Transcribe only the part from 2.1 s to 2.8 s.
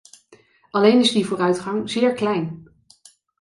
klein.